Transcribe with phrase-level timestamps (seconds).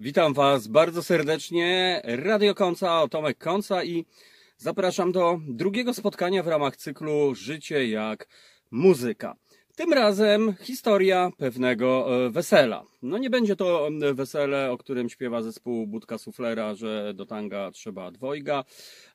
[0.00, 2.00] Witam Was bardzo serdecznie.
[2.04, 4.06] Radio Końca, Tomek Końca i
[4.56, 8.28] zapraszam do drugiego spotkania w ramach cyklu Życie jak
[8.70, 9.36] muzyka.
[9.76, 12.84] Tym razem historia pewnego e, wesela.
[13.02, 18.10] No nie będzie to wesele, o którym śpiewa zespół Budka Suflera, że do tanga trzeba
[18.10, 18.64] dwojga,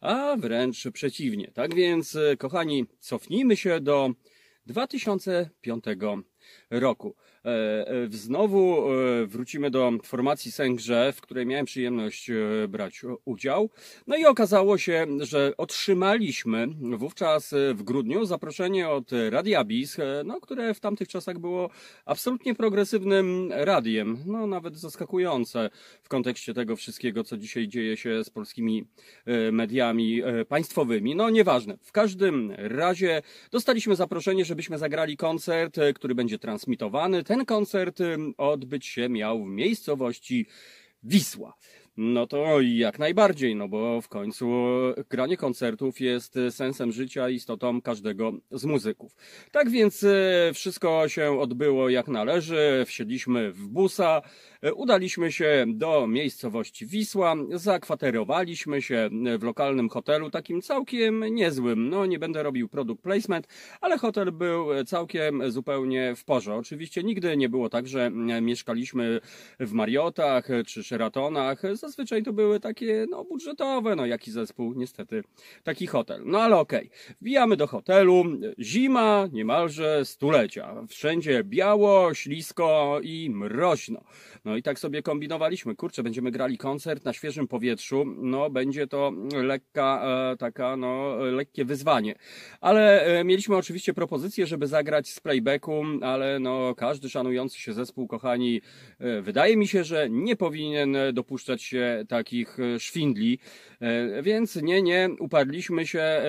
[0.02, 1.52] a wręcz przeciwnie.
[1.54, 4.10] Tak więc, e, kochani, cofnijmy się do
[4.66, 5.86] 2005
[6.70, 7.16] roku.
[7.46, 12.31] E, e, znowu e, wrócimy do formacji Sęgrze, w której miałem przyjemność
[12.68, 13.70] brać udział.
[14.08, 20.73] No i okazało się, że otrzymaliśmy wówczas w grudniu zaproszenie od Radia Bis, no, które
[20.73, 21.70] w tamtych czasach było
[22.05, 24.18] absolutnie progresywnym radiem.
[24.26, 25.70] No nawet zaskakujące
[26.02, 28.88] w kontekście tego wszystkiego, co dzisiaj dzieje się z polskimi
[29.52, 31.16] mediami państwowymi.
[31.16, 31.77] No nieważne.
[31.82, 33.21] W każdym razie
[33.52, 38.00] dostaliśmy zaproszenie, żebyśmy zagrali koncert, który będzie transmitowany ten koncert
[38.38, 40.48] odbyć się miał w miejscowości
[41.04, 41.54] Wisła.
[41.98, 44.46] No to jak najbardziej, no bo w końcu
[45.10, 49.16] granie koncertów jest sensem życia, istotą każdego z muzyków.
[49.52, 54.22] Tak więc e, wszystko się odbyło jak należy, wsiedliśmy w busa,
[54.62, 61.90] e, udaliśmy się do miejscowości Wisła, zakwaterowaliśmy się w lokalnym hotelu, takim całkiem niezłym.
[61.90, 63.48] No nie będę robił product placement,
[63.82, 66.56] ale hotel był całkiem zupełnie w porze.
[66.56, 69.19] Oczywiście nigdy nie było tak, że mieszkaliśmy
[69.59, 75.23] w Mariotach czy Sheratonach, Zazwyczaj to były takie, no, budżetowe, no, jaki zespół, niestety,
[75.63, 76.22] taki hotel.
[76.25, 76.88] No, ale okej.
[76.88, 77.16] Okay.
[77.22, 78.23] Wbijamy do hotelu,
[78.59, 80.75] zima niemalże stulecia.
[80.88, 84.03] Wszędzie biało, ślisko i mroźno.
[84.45, 85.75] No i tak sobie kombinowaliśmy.
[85.75, 88.06] Kurczę, będziemy grali koncert na świeżym powietrzu.
[88.06, 89.11] No, będzie to
[89.44, 92.16] lekka, e, taka, no, lekkie wyzwanie.
[92.61, 98.07] Ale e, mieliśmy oczywiście propozycję, żeby zagrać z playbacku, ale no, każdy szanujący się zespół,
[98.07, 98.61] kochani,
[99.00, 101.72] e, wydaje mi się, że nie powinien dopuszczać
[102.07, 103.40] takich szwindli.
[104.24, 106.22] Więc nie, nie, uparliśmy się,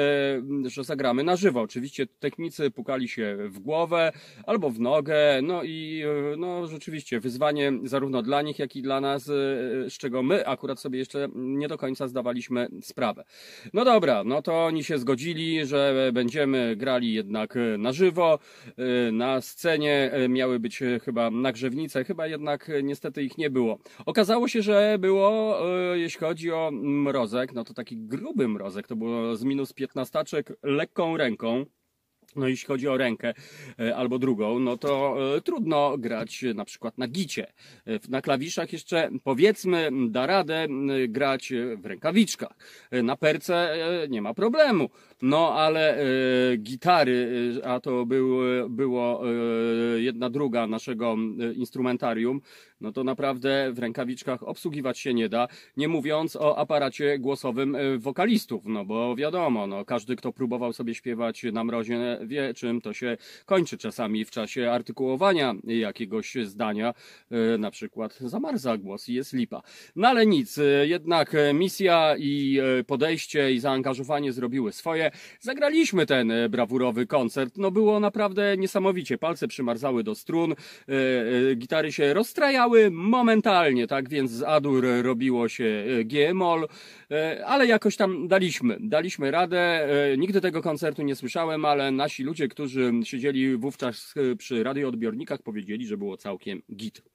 [0.66, 1.60] że zagramy na żywo.
[1.60, 4.12] Oczywiście technicy pukali się w głowę
[4.46, 5.16] albo w nogę.
[5.42, 6.02] No i
[6.36, 10.98] no, rzeczywiście wyzwanie zarówno dla nich, jak i dla nas, z czego my akurat sobie
[10.98, 13.24] jeszcze nie do końca zdawaliśmy sprawę.
[13.72, 18.38] No dobra, no to oni się zgodzili, że będziemy grali jednak na żywo.
[19.12, 23.78] Na scenie miały być chyba nagrzewnice, chyba jednak niestety ich nie było.
[24.06, 25.33] Okazało się, że było,
[25.94, 30.24] jeśli chodzi o mrozek, no to taki gruby mrozek, to było z minus 15
[30.62, 31.66] lekką ręką.
[32.36, 33.34] No jeśli chodzi o rękę
[33.78, 37.46] e, albo drugą, no to e, trudno grać na przykład na gicie.
[37.86, 40.66] E, na klawiszach jeszcze powiedzmy da radę
[41.08, 42.56] grać w rękawiczkach.
[43.02, 43.76] Na perce
[44.08, 44.90] nie ma problemu.
[45.22, 45.98] No ale
[46.58, 49.22] gitary, a to był, było
[49.96, 51.16] jedna druga naszego
[51.54, 52.40] instrumentarium,
[52.80, 58.62] no to naprawdę w rękawiczkach obsługiwać się nie da, nie mówiąc o aparacie głosowym wokalistów,
[58.66, 63.16] no bo wiadomo, no każdy kto próbował sobie śpiewać na mrozie wie, czym to się
[63.46, 66.94] kończy czasami w czasie artykułowania jakiegoś zdania,
[67.30, 69.62] e, na przykład zamarza głos i jest lipa.
[69.96, 75.10] No ale nic, e, jednak misja i e, podejście i zaangażowanie zrobiły swoje.
[75.40, 80.54] Zagraliśmy ten brawurowy koncert, no było naprawdę niesamowicie, palce przymarzały do strun,
[81.56, 86.68] gitary się rozstrajały momentalnie, tak więc z Adur robiło się G-moll,
[87.46, 92.92] ale jakoś tam daliśmy, daliśmy radę, nigdy tego koncertu nie słyszałem, ale nasi ludzie, którzy
[93.04, 97.13] siedzieli wówczas przy radioodbiornikach, powiedzieli, że było całkiem git.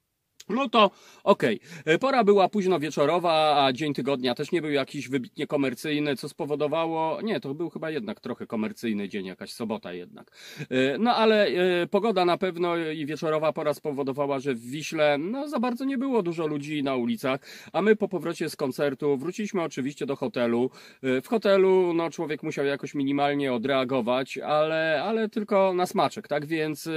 [0.50, 0.92] No to
[1.24, 1.60] okej.
[1.84, 2.00] Okay.
[2.00, 7.22] Pora była późno wieczorowa, a dzień tygodnia też nie był jakiś wybitnie komercyjny, co spowodowało.
[7.22, 10.32] Nie, to był chyba jednak trochę komercyjny dzień, jakaś sobota jednak.
[10.70, 15.48] E, no ale e, pogoda na pewno i wieczorowa pora spowodowała, że w Wiśle no,
[15.48, 17.40] za bardzo nie było dużo ludzi na ulicach,
[17.74, 20.70] a my po powrocie z koncertu wróciliśmy oczywiście do hotelu.
[21.04, 26.46] E, w hotelu no, człowiek musiał jakoś minimalnie odreagować, ale, ale tylko na smaczek, tak
[26.46, 26.90] więc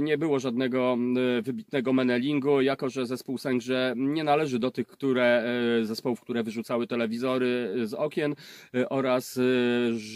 [0.00, 0.96] nie było żadnego
[1.42, 5.44] wybitnego Menelingu, jako że zespół Sęgrze nie należy do tych które,
[5.80, 8.34] e, zespołów, które wyrzucały telewizory z okien
[8.74, 9.38] e, oraz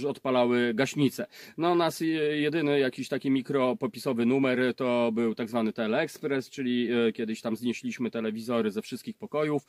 [0.04, 1.26] e, odpalały gaśnice.
[1.58, 2.02] No nas
[2.34, 8.70] jedyny jakiś taki mikropopisowy numer to był tak zwany Teleexpress, czyli kiedyś tam znieśliśmy telewizory
[8.70, 9.62] ze wszystkich pokojów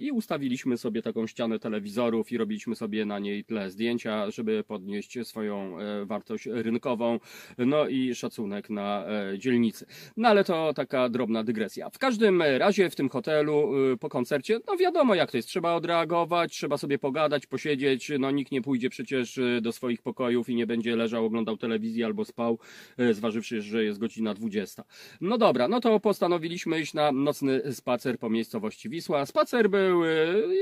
[0.00, 5.18] i ustawiliśmy sobie taką ścianę telewizorów i robiliśmy sobie na niej tle zdjęcia, żeby podnieść
[5.26, 7.20] swoją wartość rynkową,
[7.58, 9.04] no i szacunek na
[9.38, 9.86] dzielnicy.
[10.16, 11.90] No ale to taka drobna dygresja dygresja.
[11.90, 15.74] W każdym razie w tym hotelu y, po koncercie, no wiadomo jak to jest, trzeba
[15.74, 20.54] odreagować, trzeba sobie pogadać, posiedzieć, no nikt nie pójdzie przecież y, do swoich pokojów i
[20.54, 22.58] nie będzie leżał, oglądał telewizję albo spał,
[23.00, 24.84] y, zważywszy, że jest godzina 20.
[25.20, 29.26] No dobra, no to postanowiliśmy iść na nocny spacer po miejscowości Wisła.
[29.26, 30.04] Spacer był,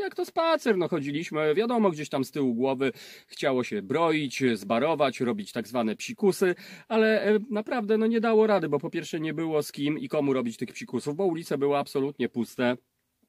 [0.01, 2.93] jak to spacer, no chodziliśmy, wiadomo, gdzieś tam z tyłu głowy
[3.27, 6.55] chciało się broić, zbarować, robić tak zwane psikusy,
[6.89, 10.33] ale naprawdę no nie dało rady, bo po pierwsze nie było z kim i komu
[10.33, 12.77] robić tych psikusów, bo ulice były absolutnie puste.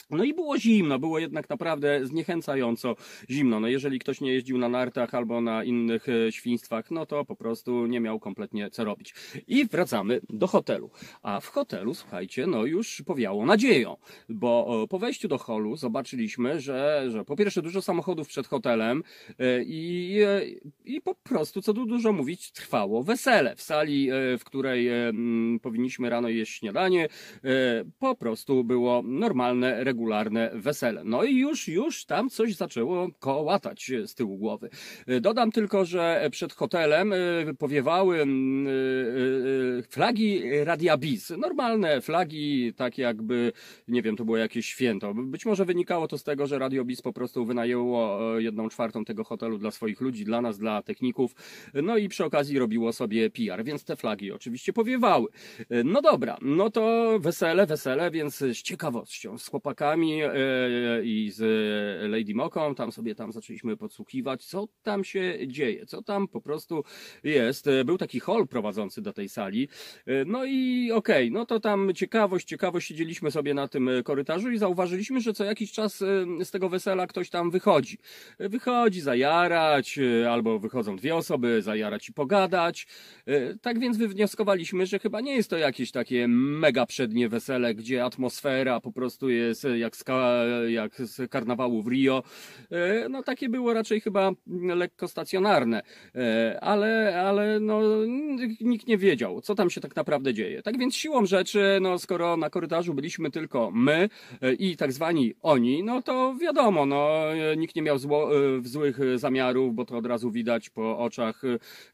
[0.10, 2.96] No i było zimno, było jednak naprawdę zniechęcająco
[3.30, 3.60] zimno.
[3.60, 7.36] No jeżeli ktoś nie jeździł na nartach albo na innych e, świństwach, no to po
[7.36, 9.14] prostu nie miał kompletnie co robić.
[9.48, 10.90] I wracamy do hotelu.
[11.22, 13.98] A w hotelu, słuchajcie, no już powiało nadzieją,
[14.30, 19.04] bo po wejściu do holu zobaczyliśmy, że, że po pierwsze dużo samochodów przed hotelem
[19.40, 20.42] e, i, e,
[20.86, 23.56] i po prostu, co tu dużo mówić, trwało wesele.
[23.56, 24.10] W sali,
[24.40, 24.90] w której
[25.62, 27.08] powinniśmy rano jeść śniadanie,
[28.00, 31.04] po prostu było normalne, regularne regularne wesele.
[31.04, 34.70] No i już, już tam coś zaczęło kołatać z tyłu głowy.
[35.22, 37.18] Dodam tylko, że przed hotelem e,
[37.60, 38.26] powiewały e, e,
[39.90, 41.30] flagi Radia Bis.
[41.38, 43.52] Normalne flagi, tak jakby,
[43.88, 45.14] nie wiem, to było jakieś święto.
[45.14, 49.24] Być może wynikało to z tego, że Radio Bis po prostu wynajęło jedną czwartą tego
[49.24, 51.36] hotelu dla swoich ludzi, dla nas, dla techników.
[51.74, 55.28] No i przy okazji robiło sobie PR, więc te flagi oczywiście powiewały.
[55.86, 61.42] No dobra, no to wesele, wesele, więc z ciekawością, z chłopakami e, i z
[62.12, 66.84] Lady Moką, tam sobie tam zaczęliśmy podsłuchiwać, co tam się dzieje, co tam po prostu
[67.24, 67.68] jest.
[67.68, 69.70] E, był taki hall prowadzący do tej sali,
[70.06, 74.52] e, no i okej, okay, no to tam ciekawość, ciekawość, siedzieliśmy sobie na tym korytarzu
[74.52, 75.98] i zauważyliśmy, że co jakiś czas
[76.44, 77.98] z tego wesela ktoś tam wychodzi.
[78.40, 80.00] Wychodzi zajarać,
[80.30, 82.88] albo wychodzą dwie osoby, zajarać i pogadać.
[83.62, 88.80] Tak więc wywnioskowaliśmy, że chyba nie jest to jakieś takie mega przednie wesele, gdzie atmosfera
[88.82, 90.04] po prostu jest jak z,
[90.68, 92.24] jak z karnawału w Rio.
[92.72, 94.32] E, no takie było raczej chyba
[94.76, 95.82] lekko stacjonarne,
[96.16, 97.82] e, ale, ale no,
[98.62, 100.62] nikt nie wiedział, co tam się tak naprawdę dzieje.
[100.62, 104.10] Tak więc siłą rzeczy, no skoro na korytarzu byliśmy tylko my
[104.42, 107.18] e, i tak zwani oni, no to wiadomo, no
[107.58, 108.30] nikt nie miał zło,
[108.64, 111.42] złych zamiarów, bo to od razu widać po oczach,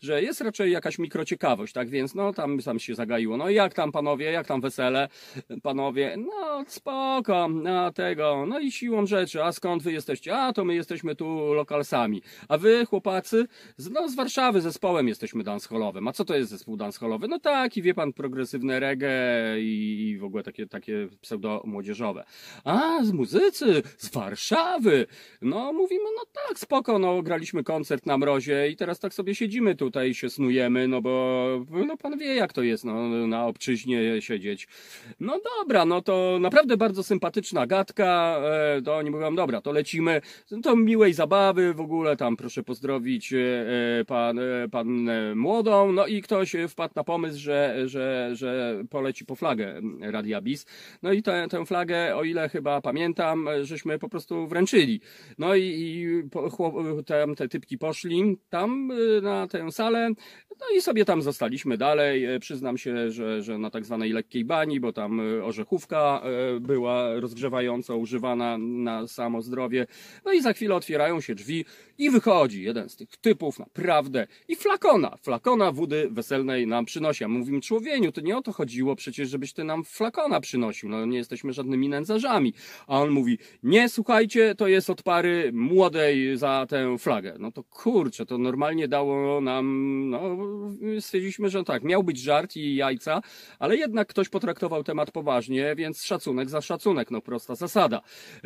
[0.02, 3.38] że jest raczej jakaś mikrociekawość, tak więc no tam, tam się zagaiło.
[3.38, 5.10] No jak tam panowie, jak tam wesele,
[5.64, 10.38] panowie, no spoko, a tego, no i siłą rzeczy, a skąd wy jesteście?
[10.38, 12.22] A to my jesteśmy tu lokalsami.
[12.50, 13.46] A wy, chłopacy,
[13.78, 16.08] z, no, z Warszawy zespołem jesteśmy dancehallowym.
[16.08, 17.28] A co to jest zespół dancehallowy?
[17.28, 22.24] No taki, wie pan, progresywne reggae i, i w ogóle takie, takie pseudo-młodzieżowe.
[22.64, 25.08] A, z muzycy, z Warszawy!
[25.42, 29.76] No mówimy, no tak, spoko, no graliśmy koncert na mrozie i teraz tak sobie siedzimy
[29.76, 31.46] tutaj i się snujemy, no bo
[31.88, 34.68] no pan wie jak to jest, no na obczyźnie siedzieć.
[35.20, 38.42] No dobra, no to naprawdę bardzo sympatyczna gadka,
[38.78, 40.22] e, to oni mówią, dobra, to lecimy,
[40.64, 43.38] to miłej zabawy, w ogóle tam proszę pozdrowić e,
[44.00, 44.40] e, pan,
[44.72, 50.42] pan młodą, no i ktoś wpadł na pomysł, że, że, że poleci po flagę Radia
[50.42, 50.66] Bis,
[51.02, 55.02] no i tę, tę flagę, o ile chyba pamiętam, żeśmy po prostu wręczyli.
[55.38, 56.24] No i, i
[57.06, 60.10] tam te typki poszli tam na tę salę,
[60.60, 62.40] no i sobie tam zostaliśmy dalej.
[62.40, 66.22] Przyznam się, że, że na tak zwanej lekkiej bani, bo tam orzechówka
[66.62, 69.88] była rozgrzewana rozgrzewająco używana na samo zdrowie.
[70.26, 71.66] No i za chwilę otwierają się drzwi
[71.98, 77.24] i wychodzi jeden z tych typów, naprawdę, i flakona, flakona wody weselnej nam przynosi.
[77.24, 81.06] A mówimy, człowieniu, to nie o to chodziło przecież, żebyś ty nam flakona przynosił, no
[81.06, 82.54] nie jesteśmy żadnymi nędzarzami.
[82.88, 87.36] A on mówi, nie, słuchajcie, to jest od pary młodej za tę flagę.
[87.40, 90.38] No to kurczę, to normalnie dało nam, no
[91.00, 93.22] stwierdziliśmy, że tak, miał być żart i jajca,
[93.60, 98.02] ale jednak ktoś potraktował temat poważnie, więc szacunek za szacunek, no prosta zasada.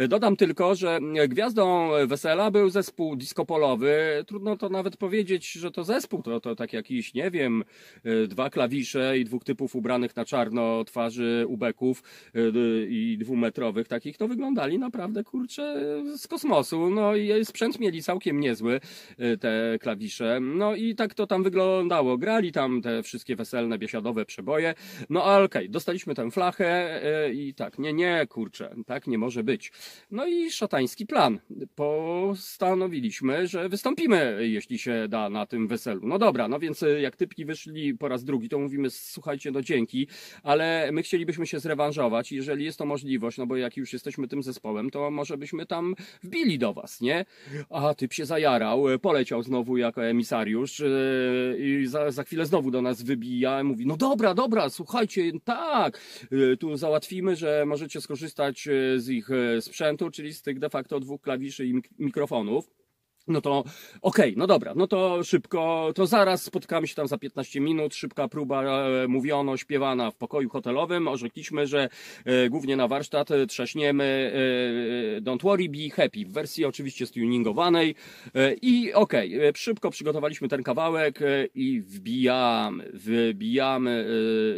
[0.07, 4.23] Dodam tylko, że gwiazdą wesela był zespół diskopolowy.
[4.27, 7.63] Trudno to nawet powiedzieć, że to zespół, to, to tak jakiś, nie wiem,
[8.27, 12.03] dwa klawisze i dwóch typów ubranych na czarno twarzy ubeków
[12.89, 15.75] i dwumetrowych takich, to wyglądali naprawdę, kurczę,
[16.17, 16.89] z kosmosu.
[16.89, 18.79] No i sprzęt mieli całkiem niezły,
[19.39, 20.39] te klawisze.
[20.39, 22.17] No i tak to tam wyglądało.
[22.17, 24.73] Grali tam te wszystkie weselne, biesiadowe przeboje.
[25.09, 27.01] No ale okej, okay, dostaliśmy tę flachę
[27.33, 29.71] i tak, nie, nie, kurczę, Tak nie może być.
[30.11, 31.39] No i szatański plan.
[31.75, 36.07] Postanowiliśmy, że wystąpimy, jeśli się da, na tym weselu.
[36.07, 40.07] No dobra, no więc jak typki wyszli po raz drugi, to mówimy, słuchajcie, no dzięki,
[40.43, 42.31] ale my chcielibyśmy się zrewanżować.
[42.31, 45.95] Jeżeli jest to możliwość, no bo jak już jesteśmy tym zespołem, to może byśmy tam
[46.23, 47.25] wbili do was, nie?
[47.69, 52.81] A typ się zajarał, poleciał znowu jako emisariusz yy, i za, za chwilę znowu do
[52.81, 58.66] nas wybija, mówi, no dobra, dobra, słuchajcie, tak, yy, tu załatwimy, że możecie skorzystać
[58.97, 62.69] z ich sprzętu, czyli z tych de facto dwóch klawiszy i mikrofonów.
[63.27, 63.69] No to okej,
[64.01, 68.27] okay, no dobra, no to szybko, to zaraz spotkamy się tam za 15 minut, szybka
[68.27, 71.89] próba e, mówiono, śpiewana w pokoju hotelowym, orzekliśmy, że
[72.25, 74.33] e, głównie na warsztat e, trzaśniemy
[75.17, 77.95] e, Don't Worry, Be Happy, w wersji oczywiście stuningowanej.
[78.35, 84.07] E, i okej, okay, szybko przygotowaliśmy ten kawałek e, i wbijamy, wbijamy,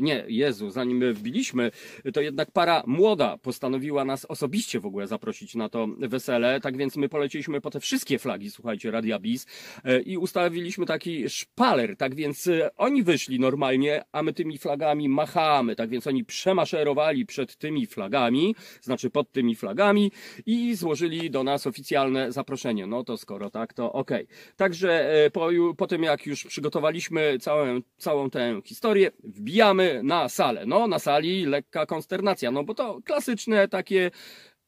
[0.01, 1.71] nie, Jezu, zanim wbiliśmy,
[2.13, 6.95] to jednak para młoda postanowiła nas osobiście w ogóle zaprosić na to wesele, tak więc
[6.95, 9.45] my poleciliśmy po te wszystkie flagi słuchajcie, Radia Bis
[9.83, 15.09] e, i ustawiliśmy taki szpaler, tak więc e, oni wyszli normalnie, a my tymi flagami
[15.09, 20.11] machamy, tak więc oni przemaszerowali przed tymi flagami, znaczy pod tymi flagami
[20.45, 22.87] i złożyli do nas oficjalne zaproszenie.
[22.87, 24.23] No to skoro tak, to okej.
[24.23, 24.55] Okay.
[24.55, 30.65] Także e, po, po tym jak już przygotowaliśmy całą, całą tę historię, wbijamy na salę.
[30.65, 34.11] No, na sali lekka konsternacja, no bo to klasyczne takie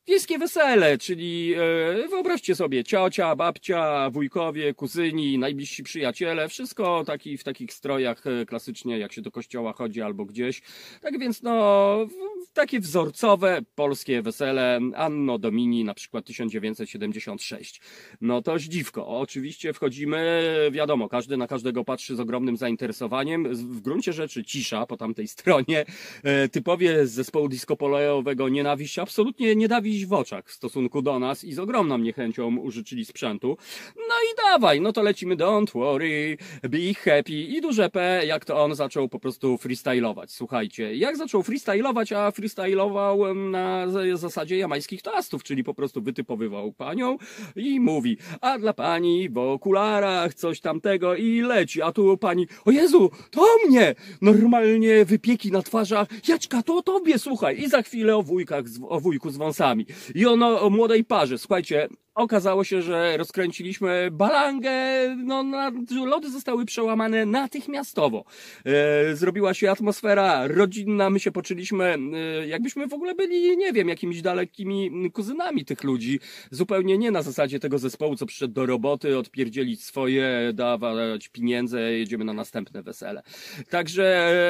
[0.08, 7.44] wiejskie wesele, czyli e, wyobraźcie sobie ciocia, babcia, wujkowie, kuzyni, najbliżsi przyjaciele, wszystko taki, w
[7.44, 10.62] takich strojach e, klasycznie, jak się do kościoła chodzi albo gdzieś.
[11.02, 12.08] Tak więc no,
[12.54, 17.82] takie wzorcowe polskie wesele Anno Domini, na przykład 1976.
[18.22, 19.08] No to dziwko.
[19.08, 23.56] Oczywiście wchodzimy, wiadomo, każdy na każdego patrzy z ogromnym zainteresowaniem.
[23.56, 25.86] W gruncie rzeczy cisza po tamtej stronie.
[26.24, 31.20] E, typowie z zespołu disco polejowego nienawiść absolutnie nie dawi w oczach w stosunku do
[31.20, 33.58] nas i z ogromną niechęcią użyczyli sprzętu.
[33.96, 38.64] No i dawaj, no to lecimy Don't worry, be happy i duże P, jak to
[38.64, 40.32] on zaczął po prostu freestylować.
[40.32, 47.18] Słuchajcie, jak zaczął freestylować, a freestylował na zasadzie jamańskich toastów, czyli po prostu wytypowywał panią
[47.56, 52.72] i mówi, a dla pani w okularach coś tamtego i leci, a tu pani, o
[52.72, 53.96] Jezu, to mnie!
[54.22, 59.30] Normalnie wypieki na twarzach, Jaćka, to tobie, słuchaj, i za chwilę o wujkach, o wujku
[59.30, 59.81] z wąsami.
[60.16, 61.38] I ono o młodej parze.
[61.38, 64.72] Słuchajcie, Okazało się, że rozkręciliśmy balangę,
[65.18, 65.72] no, na,
[66.06, 68.26] lody zostały przełamane natychmiastowo.
[68.66, 73.90] E, zrobiła się atmosfera rodzinna, my się poczuliśmy, e, jakbyśmy w ogóle byli, nie wiem,
[73.90, 76.20] jakimiś dalekimi kuzynami tych ludzi.
[76.52, 82.26] Zupełnie nie na zasadzie tego zespołu, co przyszedł do roboty, odpierdzielić swoje, dawać pieniądze, jedziemy
[82.26, 83.24] na następne wesele.
[83.70, 84.06] Także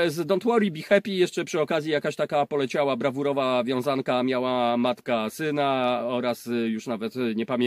[0.06, 4.78] e, z Don't Worry, Be Happy jeszcze przy okazji jakaś taka poleciała brawurowa wiązanka, miała
[4.78, 7.61] matka syna oraz e, już nawet nie pamiętam,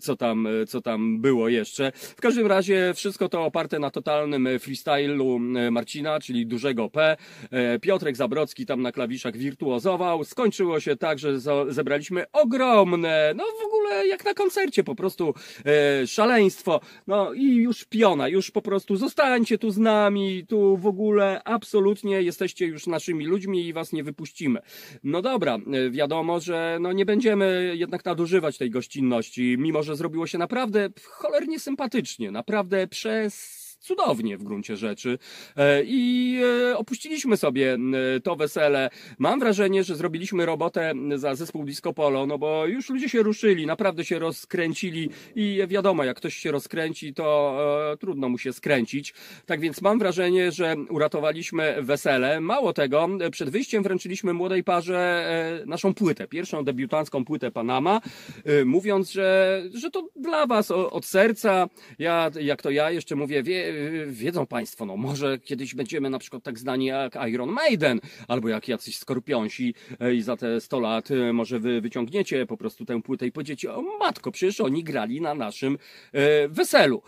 [0.00, 1.92] co tam, co tam było jeszcze.
[1.94, 7.16] W każdym razie wszystko to oparte na totalnym freestylu e, Marcina, czyli dużego P.
[7.50, 10.24] E, Piotrek Zabrocki tam na klawiszach wirtuozował.
[10.24, 15.34] Skończyło się tak, że zebraliśmy ogromne, no w ogóle jak na koncercie, po prostu
[15.66, 16.80] e, szaleństwo.
[17.06, 22.22] No i już piona, już po prostu zostańcie tu z nami, tu w ogóle absolutnie
[22.22, 24.60] jesteście już naszymi ludźmi i was nie wypuścimy.
[25.04, 25.58] No dobra,
[25.90, 30.88] wiadomo, że no nie będziemy jednak nadużywać tej gościnności gościnności, mimo że zrobiło się naprawdę
[31.02, 35.18] cholernie sympatycznie, naprawdę przez cudownie w gruncie rzeczy.
[35.56, 36.38] E, I
[36.70, 37.78] e, opuściliśmy sobie
[38.24, 38.90] to wesele.
[39.18, 43.66] Mam wrażenie, że zrobiliśmy robotę za zespół Disco Polo, no bo już ludzie się ruszyli,
[43.66, 47.58] naprawdę się rozkręcili i wiadomo, jak ktoś się rozkręci, to
[47.92, 49.14] e, trudno mu się skręcić.
[49.46, 52.40] Tak więc mam wrażenie, że uratowaliśmy wesele.
[52.40, 55.02] Mało tego, przed wyjściem wręczyliśmy młodej parze
[55.66, 58.00] naszą płytę, pierwszą debiutancką płytę Panama,
[58.64, 61.68] mówiąc, że, że to dla was od serca.
[61.98, 63.71] Ja, jak to ja jeszcze mówię, wie,
[64.06, 68.68] wiedzą Państwo, no może kiedyś będziemy na przykład tak znani jak Iron Maiden, albo jak
[68.68, 73.02] jacyś skorpionsi e, i za te 100 lat e, może wy wyciągniecie po prostu tę
[73.02, 75.78] płytę i powiecie, o matko, przecież oni grali na naszym
[76.12, 77.02] e, weselu.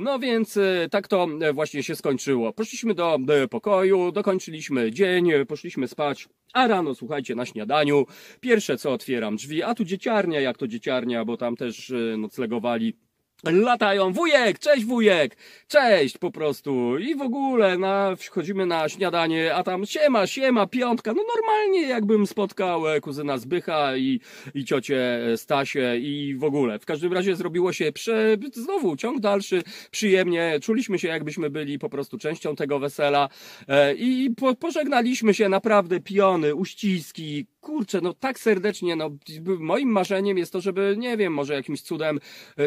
[0.00, 0.58] No więc
[0.90, 2.52] tak to właśnie się skończyło.
[2.52, 3.18] Poszliśmy do
[3.50, 6.28] pokoju, dokończyliśmy dzień, poszliśmy spać.
[6.52, 8.06] A rano, słuchajcie, na śniadaniu,
[8.40, 12.96] pierwsze co otwieram drzwi, a tu dzieciarnia, jak to dzieciarnia, bo tam też noclegowali
[13.42, 15.36] latają, wujek, cześć wujek,
[15.68, 16.98] cześć po prostu.
[16.98, 22.26] I w ogóle na, wchodzimy na śniadanie, a tam siema, siema, piątka, no normalnie jakbym
[22.26, 24.20] spotkał e, kuzyna Zbycha i,
[24.54, 26.78] i ciocię e, Stasię i w ogóle.
[26.78, 31.88] W każdym razie zrobiło się prze, znowu ciąg dalszy, przyjemnie, czuliśmy się jakbyśmy byli po
[31.88, 33.28] prostu częścią tego wesela.
[33.68, 35.48] E, i po, pożegnaliśmy się.
[35.48, 39.10] Naprawdę piony, uściski, kurczę, no tak serdecznie, no
[39.58, 42.20] moim marzeniem jest to, żeby, nie wiem, może jakimś cudem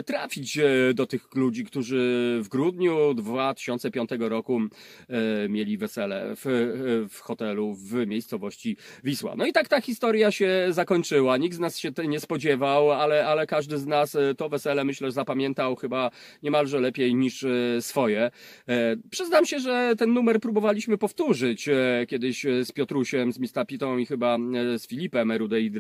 [0.06, 4.62] trafić e, do tych ludzi, którzy w grudniu 2005 roku
[5.10, 9.36] e, mieli wesele w, e, w hotelu w miejscowości Wisła.
[9.36, 11.38] No i tak ta historia się zakończyła.
[11.38, 15.76] Nikt z nas się nie spodziewał, ale, ale każdy z nas to wesele, myślę, zapamiętał
[15.76, 16.12] chyba
[16.44, 17.46] niemalże lepiej niż
[17.80, 18.32] swoje.
[19.12, 21.70] Przyznam się, że ten numer próbowaliśmy powtórzyć
[22.08, 24.38] kiedyś z Piotrusiem, z Mistapitą i chyba
[24.78, 25.72] z Filipem RUDY.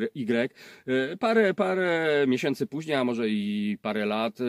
[0.88, 4.40] E, Parę, parę miesięcy później, a może i parę lat,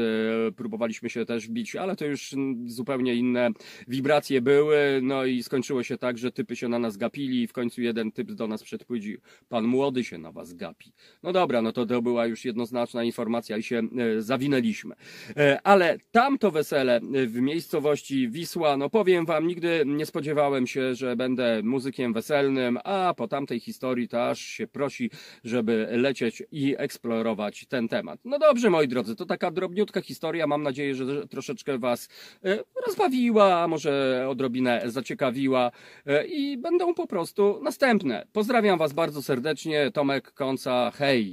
[0.57, 2.35] próbowaliśmy się też bić, ale to już
[2.67, 3.51] zupełnie inne
[3.89, 7.53] wibracje były, no i skończyło się tak, że typy się na nas gapili i w
[7.53, 10.93] końcu jeden typ do nas przedpłydził, pan młody się na was gapi.
[11.23, 14.95] No dobra, no to to była już jednoznaczna informacja i się e, zawinęliśmy.
[15.37, 20.95] E, Ale tamto wesele e, w miejscowości Wisła, no powiem wam, nigdy nie spodziewałem się,
[20.95, 25.11] że będę muzykiem weselnym, a po tamtej historii to aż się prosi,
[25.45, 28.21] żeby lecieć i eksplorować ten temat.
[28.25, 30.47] No dobrze, moi drodzy, to taka drobniutka historia.
[30.47, 32.09] Mam nadzieję, że troszeczkę was
[32.45, 33.93] e, rozbawiła, może
[34.29, 35.71] odrobinę zaciekawiła
[36.07, 38.27] e, i będą po prostu następne.
[38.33, 39.91] Pozdrawiam was bardzo serdecznie.
[39.91, 41.27] Tomek Konca, hej!